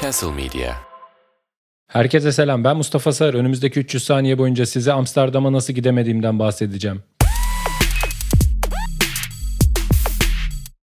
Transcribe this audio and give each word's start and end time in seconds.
Castle 0.00 0.32
Media. 0.32 0.76
Herkese 1.86 2.32
selam. 2.32 2.64
Ben 2.64 2.76
Mustafa 2.76 3.12
Sar. 3.12 3.34
Önümüzdeki 3.34 3.80
300 3.80 4.04
saniye 4.04 4.38
boyunca 4.38 4.66
size 4.66 4.92
Amsterdam'a 4.92 5.52
nasıl 5.52 5.72
gidemediğimden 5.72 6.38
bahsedeceğim. 6.38 7.02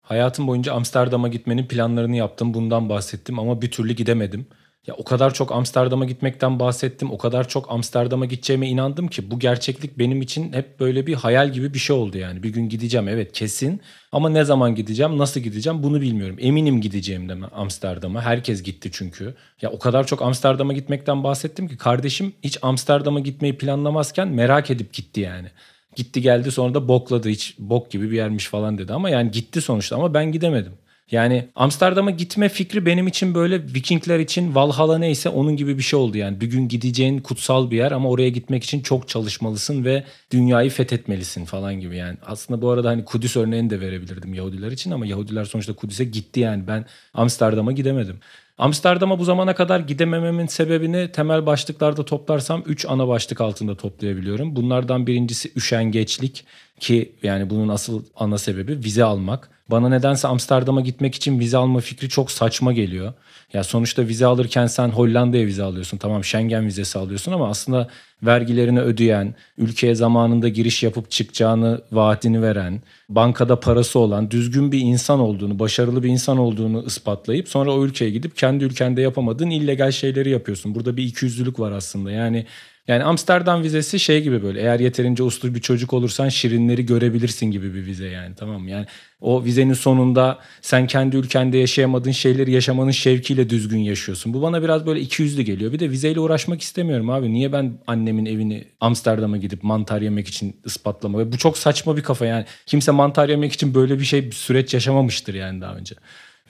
Hayatım 0.03 0.47
boyunca 0.47 0.73
Amsterdam'a 0.73 1.29
gitmenin 1.29 1.67
planlarını 1.67 2.17
yaptım. 2.17 2.55
Bundan 2.55 2.89
bahsettim 2.89 3.39
ama 3.39 3.63
bir 3.63 3.71
türlü 3.71 3.93
gidemedim. 3.93 4.47
Ya 4.87 4.95
o 4.95 5.05
kadar 5.05 5.35
çok 5.35 5.53
Amsterdam'a 5.53 6.05
gitmekten 6.05 6.59
bahsettim. 6.59 7.11
O 7.11 7.19
kadar 7.19 7.49
çok 7.49 7.71
Amsterdam'a 7.71 8.27
gideceğime 8.27 8.69
inandım 8.69 9.09
ki 9.09 9.31
bu 9.31 9.39
gerçeklik 9.39 9.99
benim 9.99 10.23
için 10.23 10.53
hep 10.53 10.81
böyle 10.81 11.07
bir 11.07 11.15
hayal 11.15 11.53
gibi 11.53 11.75
bir 11.75 11.79
şey 11.79 11.97
oldu 11.97 12.19
yani. 12.19 12.43
Bir 12.43 12.49
gün 12.49 12.69
gideceğim 12.69 13.09
evet 13.09 13.33
kesin 13.33 13.81
ama 14.13 14.29
ne 14.29 14.45
zaman 14.45 14.75
gideceğim, 14.75 15.19
nasıl 15.19 15.41
gideceğim 15.41 15.83
bunu 15.83 16.01
bilmiyorum. 16.01 16.37
Eminim 16.41 16.81
gideceğim 16.81 17.29
de 17.29 17.35
Amsterdam'a. 17.53 18.23
Herkes 18.23 18.63
gitti 18.63 18.91
çünkü. 18.93 19.35
Ya 19.63 19.71
o 19.71 19.79
kadar 19.79 20.07
çok 20.07 20.23
Amsterdam'a 20.23 20.73
gitmekten 20.73 21.25
bahsettim 21.25 21.69
ki 21.69 21.77
kardeşim 21.77 22.33
hiç 22.43 22.59
Amsterdam'a 22.63 23.21
gitmeyi 23.21 23.59
planlamazken 23.59 24.29
merak 24.29 24.71
edip 24.71 24.93
gitti 24.93 25.21
yani. 25.21 25.49
Gitti 25.97 26.23
geldi 26.23 26.51
sonra 26.51 26.75
da 26.75 26.89
bokladı 26.89 27.29
hiç 27.29 27.55
bok 27.59 27.91
gibi 27.91 28.11
bir 28.11 28.17
yermiş 28.17 28.47
falan 28.49 28.79
dedi 28.79 28.93
ama 28.93 29.11
yani 29.11 29.31
gitti 29.31 29.61
sonuçta 29.61 29.97
ama 29.97 30.15
ben 30.15 30.33
gidemedim. 30.33 30.73
Yani 31.11 31.49
Amsterdam'a 31.55 32.11
gitme 32.11 32.49
fikri 32.49 32.87
benim 32.87 33.07
için 33.07 33.35
böyle 33.35 33.63
Vikingler 33.75 34.19
için 34.19 34.55
Valhalla 34.55 34.99
neyse 34.99 35.29
onun 35.29 35.57
gibi 35.57 35.79
bir 35.79 35.83
şey 35.83 35.99
oldu 35.99 36.19
yani. 36.19 36.41
Bir 36.41 36.47
gün 36.47 36.69
gideceğin 36.69 37.19
kutsal 37.19 37.71
bir 37.71 37.77
yer 37.77 37.93
ama 37.93 38.09
oraya 38.11 38.29
gitmek 38.29 38.65
için 38.65 38.81
çok 38.81 39.09
çalışmalısın 39.09 39.85
ve 39.85 40.05
dünyayı 40.31 40.71
fethetmelisin 40.71 41.45
falan 41.45 41.75
gibi 41.81 41.97
yani. 41.97 42.19
Aslında 42.27 42.63
bu 42.63 42.71
arada 42.71 42.89
hani 42.89 43.05
Kudüs 43.05 43.37
örneğini 43.37 43.71
de 43.71 43.81
verebilirdim 43.81 44.35
Yahudiler 44.35 44.71
için 44.73 44.91
ama 44.91 45.07
Yahudiler 45.07 45.45
sonuçta 45.45 45.73
Kudüs'e 45.73 46.05
gitti 46.05 46.41
yani. 46.41 46.67
Ben 46.67 46.87
Amsterdam'a 47.15 47.73
gidemedim. 47.73 48.21
Amsterdam'a 48.59 49.19
bu 49.19 49.25
zamana 49.25 49.55
kadar 49.55 49.81
gidemememin 49.81 50.47
sebebini 50.47 51.13
temel 51.13 51.47
başlıklarda 51.47 52.05
toplarsam 52.05 52.63
3 52.67 52.87
ana 52.89 53.09
başlık 53.09 53.41
altında 53.41 53.75
toplayabiliyorum. 53.77 54.57
Bunlardan 54.57 55.07
birincisi 55.07 55.53
üşengeçlik 55.57 56.45
ki 56.81 57.13
yani 57.23 57.51
bunun 57.51 57.69
asıl 57.69 58.03
ana 58.17 58.39
sebebi 58.39 58.85
vize 58.85 59.05
almak. 59.05 59.51
Bana 59.71 59.89
nedense 59.89 60.29
Amsterdam'a 60.29 60.81
gitmek 60.81 61.15
için 61.15 61.41
vize 61.41 61.57
alma 61.57 61.81
fikri 61.81 62.09
çok 62.09 62.31
saçma 62.31 62.73
geliyor. 62.73 63.13
Ya 63.53 63.65
sonuçta 63.65 64.03
vize 64.09 64.27
alırken 64.27 64.67
sen 64.67 64.89
Hollanda'ya 64.89 65.47
vize 65.47 65.63
alıyorsun. 65.63 65.99
Tamam 65.99 66.25
Schengen 66.25 66.67
vizesi 66.67 66.99
alıyorsun 66.99 67.33
ama 67.33 67.49
aslında 67.49 67.89
vergilerini 68.27 68.81
ödeyen, 68.81 69.35
ülkeye 69.59 69.95
zamanında 69.95 70.49
giriş 70.49 70.83
yapıp 70.83 71.11
çıkacağını 71.11 71.81
vaatini 71.93 72.43
veren, 72.43 72.83
bankada 73.09 73.61
parası 73.61 73.99
olan, 73.99 74.31
düzgün 74.31 74.73
bir 74.73 74.81
insan 74.81 75.21
olduğunu, 75.21 75.59
başarılı 75.59 76.03
bir 76.03 76.09
insan 76.09 76.39
olduğunu 76.39 76.85
ispatlayıp 76.87 77.49
sonra 77.49 77.73
o 77.73 77.85
ülkeye 77.85 78.11
gidip 78.11 78.37
kendi 78.37 78.65
ülkende 78.65 79.01
yapamadığın 79.01 79.51
illegal 79.51 79.91
şeyleri 79.91 80.31
yapıyorsun. 80.31 80.75
Burada 80.75 80.97
bir 80.97 81.03
ikiyüzlülük 81.05 81.61
var 81.61 81.73
aslında. 81.73 82.11
Yani 82.11 82.47
yani 82.89 83.05
Amsterdam 83.05 83.63
vizesi 83.63 84.01
şey 84.01 84.23
gibi 84.23 84.43
böyle 84.43 84.61
eğer 84.61 84.81
yeterince 84.81 85.23
uslu 85.23 85.55
bir 85.55 85.61
çocuk 85.61 85.93
olursan 85.93 86.29
şirinleri 86.29 86.87
görebilirsin 86.87 87.47
gibi 87.47 87.75
bir 87.75 87.87
vize 87.87 88.07
yani 88.07 88.35
tamam 88.35 88.63
mı? 88.63 88.71
Yani 88.71 88.87
o 89.21 89.45
vizenin 89.45 89.73
sonunda 89.73 90.39
sen 90.61 90.87
kendi 90.87 91.17
ülkende 91.17 91.59
yaşayamadığın 91.59 92.11
şeyleri 92.11 92.53
yaşamanın 92.53 92.91
şevkiyle 92.91 93.51
düzgün 93.51 93.79
yaşıyorsun. 93.79 94.35
Bu 94.35 94.43
bana 94.43 94.63
biraz 94.63 94.87
böyle 94.87 95.01
iki 95.01 95.23
yüzlü 95.23 95.43
geliyor. 95.43 95.73
Bir 95.73 95.79
de 95.79 95.91
vizeyle 95.91 96.21
uğraşmak 96.21 96.63
istemiyorum 96.63 97.11
abi. 97.11 97.33
Niye 97.33 97.53
ben 97.53 97.79
annemin 97.87 98.27
evini 98.27 98.65
Amsterdam'a 98.81 99.37
gidip 99.37 99.63
mantar 99.63 100.01
yemek 100.01 100.29
için 100.29 100.57
ispatlamak? 100.65 101.33
Bu 101.33 101.39
çok 101.39 101.59
saçma 101.59 101.97
bir 101.97 102.03
kafa 102.03 102.27
yani. 102.27 102.45
Kimse 102.67 102.93
mantar 102.93 103.29
yemek 103.29 103.53
için 103.53 103.75
böyle 103.75 103.99
bir 103.99 104.05
şey 104.05 104.27
bir 104.27 104.33
süreç 104.33 104.75
yaşamamıştır 104.75 105.35
yani 105.35 105.61
daha 105.61 105.75
önce. 105.75 105.95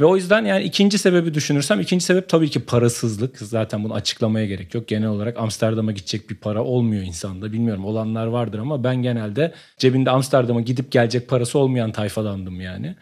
Ve 0.01 0.05
o 0.05 0.17
yüzden 0.17 0.45
yani 0.45 0.65
ikinci 0.65 0.99
sebebi 0.99 1.35
düşünürsem 1.35 1.81
ikinci 1.81 2.05
sebep 2.05 2.29
tabii 2.29 2.51
ki 2.51 2.61
parasızlık. 2.65 3.39
Zaten 3.39 3.85
bunu 3.85 3.95
açıklamaya 3.95 4.47
gerek 4.47 4.75
yok. 4.75 4.89
Genel 4.89 5.09
olarak 5.09 5.39
Amsterdam'a 5.39 5.93
gidecek 5.93 6.31
bir 6.31 6.37
para 6.37 6.65
olmuyor 6.65 7.03
insanda. 7.03 7.53
Bilmiyorum 7.53 7.85
olanlar 7.85 8.27
vardır 8.27 8.59
ama 8.59 8.85
ben 8.85 8.97
genelde 8.97 9.55
cebinde 9.79 10.11
Amsterdam'a 10.11 10.61
gidip 10.61 10.93
gelecek 10.93 11.29
parası 11.29 11.59
olmayan 11.59 11.93
tayfadandım 11.93 12.61
yani. 12.61 12.97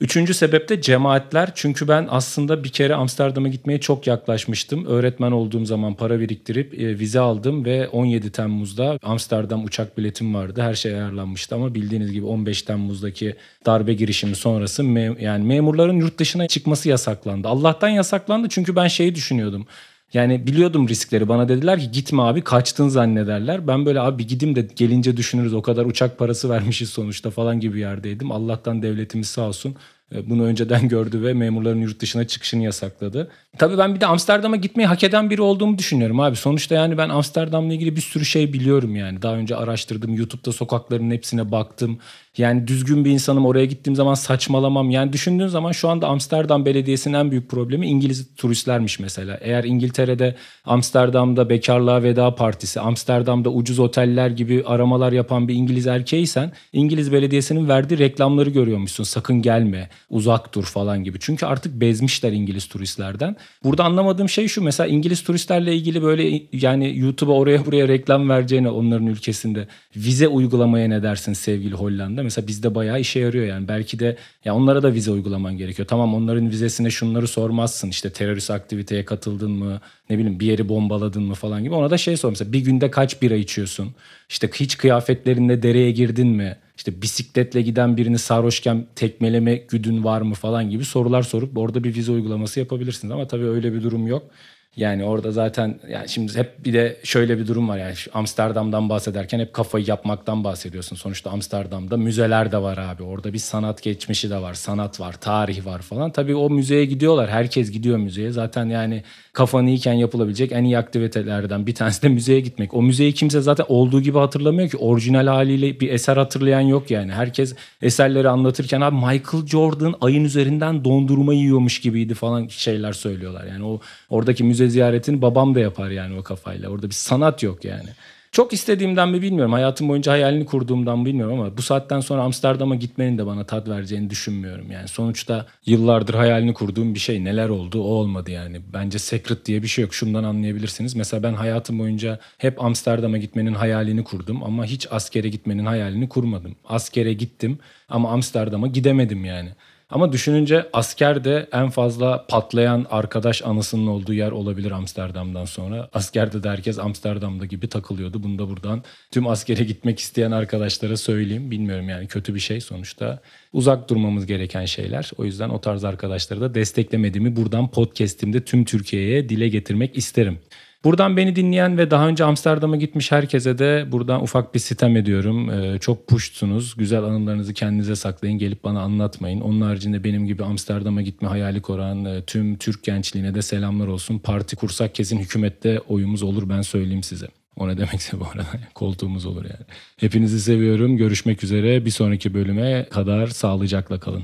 Üçüncü 0.00 0.34
sebep 0.34 0.68
de 0.68 0.80
cemaatler. 0.80 1.50
Çünkü 1.54 1.88
ben 1.88 2.06
aslında 2.10 2.64
bir 2.64 2.68
kere 2.68 2.94
Amsterdam'a 2.94 3.48
gitmeye 3.48 3.80
çok 3.80 4.06
yaklaşmıştım. 4.06 4.86
Öğretmen 4.86 5.32
olduğum 5.32 5.64
zaman 5.64 5.94
para 5.94 6.20
biriktirip 6.20 6.74
e, 6.74 6.98
vize 6.98 7.20
aldım 7.20 7.64
ve 7.64 7.88
17 7.88 8.32
Temmuz'da 8.32 8.98
Amsterdam 9.02 9.64
uçak 9.64 9.98
biletim 9.98 10.34
vardı. 10.34 10.62
Her 10.62 10.74
şey 10.74 10.94
ayarlanmıştı 10.94 11.54
ama 11.54 11.74
bildiğiniz 11.74 12.12
gibi 12.12 12.26
15 12.26 12.62
Temmuz'daki 12.62 13.36
darbe 13.66 13.94
girişimi 13.94 14.36
sonrası 14.36 14.82
me- 14.82 15.22
yani 15.22 15.44
memurların 15.44 15.96
yurt 15.96 16.18
dışına 16.18 16.48
çıkması 16.48 16.88
yasaklandı. 16.88 17.48
Allah'tan 17.48 17.88
yasaklandı 17.88 18.48
çünkü 18.50 18.76
ben 18.76 18.88
şeyi 18.88 19.14
düşünüyordum. 19.14 19.66
Yani 20.12 20.46
biliyordum 20.46 20.88
riskleri. 20.88 21.28
Bana 21.28 21.48
dediler 21.48 21.80
ki 21.80 21.90
gitme 21.90 22.22
abi 22.22 22.42
kaçtın 22.44 22.88
zannederler. 22.88 23.66
Ben 23.66 23.86
böyle 23.86 24.00
abi 24.00 24.26
gidim 24.26 24.56
de 24.56 24.68
gelince 24.76 25.16
düşünürüz 25.16 25.54
o 25.54 25.62
kadar 25.62 25.84
uçak 25.86 26.18
parası 26.18 26.50
vermişiz 26.50 26.90
sonuçta 26.90 27.30
falan 27.30 27.60
gibi 27.60 27.80
yerdeydim. 27.80 28.32
Allah'tan 28.32 28.82
devletimiz 28.82 29.28
sağ 29.28 29.48
olsun 29.48 29.76
bunu 30.12 30.44
önceden 30.44 30.88
gördü 30.88 31.22
ve 31.22 31.34
memurların 31.34 31.80
yurt 31.80 32.00
dışına 32.00 32.26
çıkışını 32.26 32.62
yasakladı. 32.62 33.30
Tabii 33.58 33.78
ben 33.78 33.94
bir 33.94 34.00
de 34.00 34.06
Amsterdam'a 34.06 34.56
gitmeyi 34.56 34.86
hak 34.86 35.04
eden 35.04 35.30
biri 35.30 35.42
olduğumu 35.42 35.78
düşünüyorum 35.78 36.20
abi. 36.20 36.36
Sonuçta 36.36 36.74
yani 36.74 36.98
ben 36.98 37.08
Amsterdam'la 37.08 37.74
ilgili 37.74 37.96
bir 37.96 38.00
sürü 38.00 38.24
şey 38.24 38.52
biliyorum 38.52 38.96
yani. 38.96 39.22
Daha 39.22 39.34
önce 39.34 39.56
araştırdım. 39.56 40.14
YouTube'da 40.14 40.52
sokakların 40.52 41.10
hepsine 41.10 41.52
baktım. 41.52 41.98
Yani 42.38 42.66
düzgün 42.66 43.04
bir 43.04 43.10
insanım 43.10 43.46
oraya 43.46 43.64
gittiğim 43.64 43.96
zaman 43.96 44.14
saçmalamam. 44.14 44.90
Yani 44.90 45.12
düşündüğün 45.12 45.46
zaman 45.46 45.72
şu 45.72 45.88
anda 45.88 46.06
Amsterdam 46.06 46.64
Belediyesi'nin 46.64 47.14
en 47.14 47.30
büyük 47.30 47.50
problemi 47.50 47.86
İngiliz 47.86 48.34
turistlermiş 48.36 48.98
mesela. 48.98 49.38
Eğer 49.40 49.64
İngiltere'de 49.64 50.36
Amsterdam'da 50.64 51.48
bekarlığa 51.48 52.02
veda 52.02 52.34
partisi, 52.34 52.80
Amsterdam'da 52.80 53.50
ucuz 53.50 53.78
oteller 53.78 54.30
gibi 54.30 54.62
aramalar 54.66 55.12
yapan 55.12 55.48
bir 55.48 55.54
İngiliz 55.54 55.86
erkeğiysen 55.86 56.52
İngiliz 56.72 57.12
Belediyesi'nin 57.12 57.68
verdiği 57.68 57.98
reklamları 57.98 58.50
görüyormuşsun. 58.50 59.04
Sakın 59.04 59.42
gelme, 59.42 59.88
uzak 60.10 60.54
dur 60.54 60.64
falan 60.64 61.04
gibi. 61.04 61.18
Çünkü 61.20 61.46
artık 61.46 61.80
bezmişler 61.80 62.32
İngiliz 62.32 62.66
turistlerden. 62.66 63.36
Burada 63.64 63.84
anlamadığım 63.84 64.28
şey 64.28 64.48
şu 64.48 64.62
mesela 64.62 64.86
İngiliz 64.86 65.22
turistlerle 65.22 65.74
ilgili 65.76 66.02
böyle 66.02 66.42
yani 66.52 66.98
YouTube'a 66.98 67.34
oraya 67.34 67.66
buraya 67.66 67.88
reklam 67.88 68.28
vereceğine 68.28 68.70
onların 68.70 69.06
ülkesinde 69.06 69.68
vize 69.96 70.28
uygulamaya 70.28 70.88
ne 70.88 71.02
dersin 71.02 71.32
sevgili 71.32 71.74
Hollanda? 71.74 72.22
Mesela 72.22 72.46
bizde 72.46 72.74
bayağı 72.74 73.00
işe 73.00 73.20
yarıyor 73.20 73.46
yani. 73.46 73.68
Belki 73.68 73.98
de 73.98 74.16
ya 74.44 74.54
onlara 74.54 74.82
da 74.82 74.92
vize 74.92 75.10
uygulaman 75.10 75.56
gerekiyor. 75.56 75.88
Tamam 75.88 76.14
onların 76.14 76.50
vizesine 76.50 76.90
şunları 76.90 77.28
sormazsın. 77.28 77.88
İşte 77.88 78.10
terörist 78.10 78.50
aktiviteye 78.50 79.04
katıldın 79.04 79.50
mı? 79.50 79.80
Ne 80.10 80.18
bileyim 80.18 80.40
bir 80.40 80.46
yeri 80.46 80.68
bombaladın 80.68 81.22
mı 81.22 81.34
falan 81.34 81.62
gibi. 81.62 81.74
Ona 81.74 81.90
da 81.90 81.98
şey 81.98 82.16
sor 82.16 82.30
mesela 82.30 82.52
bir 82.52 82.60
günde 82.60 82.90
kaç 82.90 83.22
bira 83.22 83.34
içiyorsun? 83.34 83.94
İşte 84.28 84.50
hiç 84.54 84.76
kıyafetlerinde 84.76 85.62
dereye 85.62 85.90
girdin 85.90 86.28
mi? 86.28 86.56
İşte 86.78 87.02
bisikletle 87.02 87.62
giden 87.62 87.96
birini 87.96 88.18
sarhoşken 88.18 88.86
tekmeleme 88.96 89.56
güdün 89.56 90.04
var 90.04 90.20
mı 90.20 90.34
falan 90.34 90.70
gibi 90.70 90.84
sorular 90.84 91.22
sorup 91.22 91.58
orada 91.58 91.84
bir 91.84 91.94
vize 91.94 92.12
uygulaması 92.12 92.60
yapabilirsiniz. 92.60 93.12
Ama 93.12 93.26
tabii 93.28 93.46
öyle 93.46 93.72
bir 93.72 93.82
durum 93.82 94.06
yok. 94.06 94.30
Yani 94.76 95.04
orada 95.04 95.32
zaten 95.32 95.80
yani 95.90 96.08
şimdi 96.08 96.34
hep 96.34 96.64
bir 96.64 96.72
de 96.72 96.96
şöyle 97.04 97.38
bir 97.38 97.46
durum 97.46 97.68
var 97.68 97.78
yani 97.78 97.94
Amsterdam'dan 98.14 98.88
bahsederken 98.88 99.38
hep 99.40 99.52
kafayı 99.52 99.84
yapmaktan 99.88 100.44
bahsediyorsun. 100.44 100.96
Sonuçta 100.96 101.30
Amsterdam'da 101.30 101.96
müzeler 101.96 102.52
de 102.52 102.62
var 102.62 102.78
abi. 102.78 103.02
Orada 103.02 103.32
bir 103.32 103.38
sanat 103.38 103.82
geçmişi 103.82 104.30
de 104.30 104.42
var, 104.42 104.54
sanat 104.54 105.00
var, 105.00 105.12
tarih 105.12 105.66
var 105.66 105.82
falan. 105.82 106.12
Tabii 106.12 106.34
o 106.34 106.50
müzeye 106.50 106.84
gidiyorlar. 106.84 107.30
Herkes 107.30 107.70
gidiyor 107.70 107.98
müzeye. 107.98 108.30
Zaten 108.30 108.66
yani 108.66 109.02
kafanı 109.32 109.68
iyiken 109.68 109.92
yapılabilecek 109.92 110.52
en 110.52 110.64
iyi 110.64 110.78
aktivitelerden 110.78 111.66
bir 111.66 111.74
tanesi 111.74 112.02
de 112.02 112.08
müzeye 112.08 112.40
gitmek. 112.40 112.74
O 112.74 112.82
müzeyi 112.82 113.14
kimse 113.14 113.40
zaten 113.40 113.66
olduğu 113.68 114.00
gibi 114.00 114.18
hatırlamıyor 114.18 114.68
ki. 114.70 114.76
Orijinal 114.76 115.26
haliyle 115.26 115.80
bir 115.80 115.90
eser 115.90 116.16
hatırlayan 116.16 116.60
yok 116.60 116.90
yani. 116.90 117.12
Herkes 117.12 117.54
eserleri 117.82 118.28
anlatırken 118.28 118.80
abi 118.80 118.96
Michael 118.96 119.46
Jordan 119.46 119.94
ayın 120.00 120.24
üzerinden 120.24 120.84
dondurma 120.84 121.34
yiyormuş 121.34 121.80
gibiydi 121.80 122.14
falan 122.14 122.46
şeyler 122.48 122.92
söylüyorlar. 122.92 123.44
Yani 123.46 123.64
o 123.64 123.80
oradaki 124.10 124.44
müze 124.44 124.57
ziyaretini 124.66 125.22
babam 125.22 125.54
da 125.54 125.60
yapar 125.60 125.90
yani 125.90 126.18
o 126.18 126.22
kafayla. 126.22 126.68
Orada 126.68 126.86
bir 126.86 126.94
sanat 126.94 127.42
yok 127.42 127.64
yani. 127.64 127.88
Çok 128.32 128.52
istediğimden 128.52 129.08
mi 129.08 129.22
bilmiyorum. 129.22 129.52
Hayatım 129.52 129.88
boyunca 129.88 130.12
hayalini 130.12 130.46
kurduğumdan 130.46 131.04
bilmiyorum 131.04 131.40
ama 131.40 131.56
bu 131.56 131.62
saatten 131.62 132.00
sonra 132.00 132.22
Amsterdam'a 132.22 132.74
gitmenin 132.74 133.18
de 133.18 133.26
bana 133.26 133.44
tat 133.44 133.68
vereceğini 133.68 134.10
düşünmüyorum. 134.10 134.70
Yani 134.70 134.88
sonuçta 134.88 135.46
yıllardır 135.66 136.14
hayalini 136.14 136.54
kurduğum 136.54 136.94
bir 136.94 136.98
şey 136.98 137.24
neler 137.24 137.48
oldu 137.48 137.82
o 137.82 137.86
olmadı 137.86 138.30
yani. 138.30 138.60
Bence 138.72 138.98
secret 138.98 139.46
diye 139.46 139.62
bir 139.62 139.68
şey 139.68 139.82
yok. 139.82 139.94
Şundan 139.94 140.24
anlayabilirsiniz. 140.24 140.96
Mesela 140.96 141.22
ben 141.22 141.34
hayatım 141.34 141.78
boyunca 141.78 142.18
hep 142.38 142.64
Amsterdam'a 142.64 143.18
gitmenin 143.18 143.54
hayalini 143.54 144.04
kurdum 144.04 144.42
ama 144.42 144.64
hiç 144.64 144.86
askere 144.90 145.28
gitmenin 145.28 145.66
hayalini 145.66 146.08
kurmadım. 146.08 146.56
Askere 146.64 147.12
gittim 147.12 147.58
ama 147.88 148.10
Amsterdam'a 148.10 148.66
gidemedim 148.66 149.24
yani. 149.24 149.50
Ama 149.90 150.12
düşününce 150.12 150.68
askerde 150.72 151.48
en 151.52 151.70
fazla 151.70 152.26
patlayan 152.26 152.86
arkadaş 152.90 153.42
anısının 153.42 153.86
olduğu 153.86 154.12
yer 154.12 154.30
olabilir 154.30 154.70
Amsterdam'dan 154.70 155.44
sonra. 155.44 155.88
Askerde 155.92 156.42
de 156.42 156.48
herkes 156.48 156.78
Amsterdam'da 156.78 157.46
gibi 157.46 157.68
takılıyordu. 157.68 158.22
Bunu 158.22 158.38
da 158.38 158.50
buradan 158.50 158.82
tüm 159.10 159.26
askere 159.26 159.64
gitmek 159.64 159.98
isteyen 159.98 160.30
arkadaşlara 160.30 160.96
söyleyeyim. 160.96 161.50
Bilmiyorum 161.50 161.88
yani 161.88 162.06
kötü 162.06 162.34
bir 162.34 162.40
şey 162.40 162.60
sonuçta. 162.60 163.20
Uzak 163.52 163.90
durmamız 163.90 164.26
gereken 164.26 164.64
şeyler. 164.64 165.10
O 165.18 165.24
yüzden 165.24 165.48
o 165.48 165.60
tarz 165.60 165.84
arkadaşları 165.84 166.40
da 166.40 166.54
desteklemediğimi 166.54 167.36
buradan 167.36 167.70
podcast'imde 167.70 168.44
tüm 168.44 168.64
Türkiye'ye 168.64 169.28
dile 169.28 169.48
getirmek 169.48 169.96
isterim. 169.96 170.38
Buradan 170.84 171.16
beni 171.16 171.36
dinleyen 171.36 171.78
ve 171.78 171.90
daha 171.90 172.08
önce 172.08 172.24
Amsterdam'a 172.24 172.76
gitmiş 172.76 173.12
herkese 173.12 173.58
de 173.58 173.86
buradan 173.92 174.22
ufak 174.22 174.54
bir 174.54 174.60
sitem 174.60 174.96
ediyorum. 174.96 175.50
Ee, 175.50 175.78
çok 175.78 176.06
puştunuz. 176.08 176.76
Güzel 176.76 177.02
anılarınızı 177.02 177.54
kendinize 177.54 177.96
saklayın. 177.96 178.38
Gelip 178.38 178.64
bana 178.64 178.80
anlatmayın. 178.80 179.40
Onun 179.40 179.60
haricinde 179.60 180.04
benim 180.04 180.26
gibi 180.26 180.44
Amsterdam'a 180.44 181.02
gitme 181.02 181.28
hayali 181.28 181.62
kuran 181.62 182.04
e, 182.04 182.22
tüm 182.24 182.56
Türk 182.56 182.84
gençliğine 182.84 183.34
de 183.34 183.42
selamlar 183.42 183.86
olsun. 183.86 184.18
Parti 184.18 184.56
kursak 184.56 184.94
kesin 184.94 185.18
hükümette 185.18 185.80
oyumuz 185.80 186.22
olur 186.22 186.48
ben 186.48 186.62
söyleyeyim 186.62 187.02
size. 187.02 187.26
O 187.56 187.68
ne 187.68 187.78
demekse 187.78 188.20
bu 188.20 188.24
arada 188.24 188.46
koltuğumuz 188.74 189.26
olur 189.26 189.44
yani. 189.44 189.66
Hepinizi 189.96 190.40
seviyorum. 190.40 190.96
Görüşmek 190.96 191.44
üzere. 191.44 191.84
Bir 191.84 191.90
sonraki 191.90 192.34
bölüme 192.34 192.86
kadar 192.90 193.26
sağlıcakla 193.26 194.00
kalın. 194.00 194.22